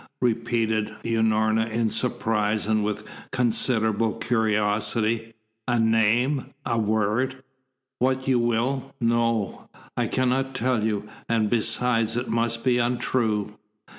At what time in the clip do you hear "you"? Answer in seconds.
8.27-8.39, 10.83-11.07